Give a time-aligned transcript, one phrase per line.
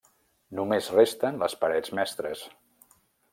[0.59, 2.43] Només resten les parets mestres.